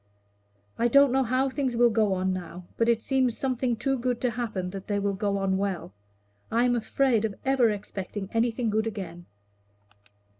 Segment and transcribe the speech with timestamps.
[0.79, 4.19] "I don't know how things will go on now, but it seems something too good
[4.21, 5.93] to happen that they will go on well.
[6.49, 9.27] I am afraid of ever expecting anything good again."